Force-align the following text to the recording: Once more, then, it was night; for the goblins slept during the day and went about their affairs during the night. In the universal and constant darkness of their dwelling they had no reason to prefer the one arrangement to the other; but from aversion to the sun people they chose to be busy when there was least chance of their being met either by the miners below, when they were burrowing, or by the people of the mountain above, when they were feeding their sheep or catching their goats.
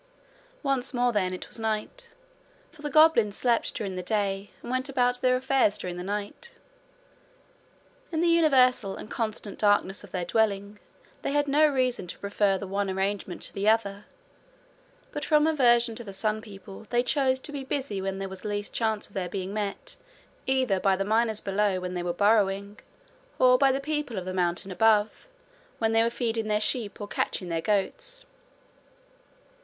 Once 0.63 0.95
more, 0.95 1.11
then, 1.13 1.31
it 1.31 1.47
was 1.47 1.59
night; 1.59 2.09
for 2.71 2.81
the 2.81 2.89
goblins 2.89 3.37
slept 3.37 3.75
during 3.75 3.95
the 3.95 4.01
day 4.01 4.49
and 4.63 4.71
went 4.71 4.89
about 4.89 5.21
their 5.21 5.35
affairs 5.35 5.77
during 5.77 5.95
the 5.95 6.01
night. 6.03 6.55
In 8.11 8.19
the 8.19 8.27
universal 8.27 8.95
and 8.95 9.11
constant 9.11 9.59
darkness 9.59 10.03
of 10.03 10.09
their 10.09 10.25
dwelling 10.25 10.79
they 11.21 11.33
had 11.33 11.47
no 11.47 11.67
reason 11.67 12.07
to 12.07 12.17
prefer 12.17 12.57
the 12.57 12.65
one 12.65 12.89
arrangement 12.89 13.43
to 13.43 13.53
the 13.53 13.69
other; 13.69 14.05
but 15.11 15.23
from 15.23 15.45
aversion 15.45 15.93
to 15.93 16.03
the 16.03 16.13
sun 16.13 16.41
people 16.41 16.87
they 16.89 17.03
chose 17.03 17.37
to 17.41 17.51
be 17.51 17.63
busy 17.63 18.01
when 18.01 18.17
there 18.17 18.27
was 18.27 18.43
least 18.43 18.73
chance 18.73 19.05
of 19.05 19.13
their 19.13 19.29
being 19.29 19.53
met 19.53 19.97
either 20.47 20.79
by 20.79 20.95
the 20.95 21.05
miners 21.05 21.41
below, 21.41 21.79
when 21.79 21.93
they 21.93 22.01
were 22.01 22.11
burrowing, 22.11 22.79
or 23.37 23.55
by 23.55 23.71
the 23.71 23.79
people 23.79 24.17
of 24.17 24.25
the 24.25 24.33
mountain 24.33 24.71
above, 24.71 25.27
when 25.77 25.91
they 25.91 26.01
were 26.01 26.09
feeding 26.09 26.47
their 26.47 26.59
sheep 26.59 26.99
or 26.99 27.07
catching 27.07 27.49
their 27.49 27.61
goats. 27.61 28.25